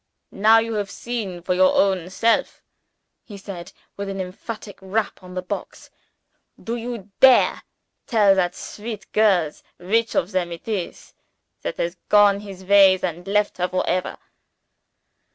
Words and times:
"Now 0.31 0.57
you 0.57 0.73
have 0.73 0.89
seen 0.89 1.43
for 1.43 1.53
your 1.53 1.75
own 1.75 2.09
self," 2.09 2.63
he 3.23 3.37
said, 3.37 3.71
with 3.97 4.09
an 4.09 4.19
emphatic 4.19 4.79
rap 4.81 5.21
on 5.21 5.35
the 5.35 5.43
box, 5.43 5.91
"do 6.59 6.75
you 6.75 7.11
dare 7.19 7.61
tell 8.07 8.33
that 8.33 8.55
sweet 8.55 9.11
girls 9.11 9.61
which 9.77 10.15
of 10.15 10.31
them 10.31 10.51
it 10.51 10.67
is 10.67 11.13
that 11.61 11.77
has 11.77 11.97
gone 12.09 12.39
his 12.39 12.65
ways 12.65 13.03
and 13.03 13.27
left 13.27 13.59
her 13.59 13.67
for 13.67 13.85
ever?" 13.87 14.17